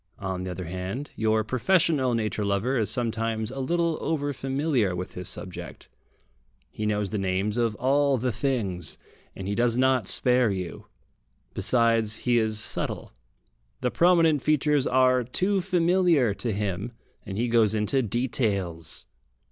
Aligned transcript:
On 0.17 0.41
the 0.43 0.49
other 0.49 0.63
hand, 0.65 1.11
your 1.15 1.43
professional 1.43 2.15
nature 2.15 2.43
lover 2.43 2.75
is 2.75 2.89
sometimes 2.89 3.51
a 3.51 3.59
little 3.59 3.99
over 4.01 4.33
familiar 4.33 4.95
with 4.95 5.13
his 5.13 5.29
subject. 5.29 5.89
He 6.71 6.87
knows 6.87 7.11
the 7.11 7.19
names 7.19 7.55
of 7.55 7.75
all 7.75 8.17
the 8.17 8.31
things, 8.31 8.97
and 9.35 9.47
he 9.47 9.53
does 9.53 9.77
not 9.77 10.07
spare 10.07 10.49
you. 10.49 10.87
Besides, 11.53 12.15
he 12.25 12.39
is 12.39 12.57
subtle. 12.59 13.11
The 13.81 13.91
prominent 13.91 14.41
features 14.41 14.87
are 14.87 15.23
too 15.23 15.61
familiar 15.61 16.33
to 16.33 16.51
him, 16.51 16.93
and 17.23 17.37
he 17.37 17.47
goes 17.47 17.75
into 17.75 18.01
details. 18.01 19.05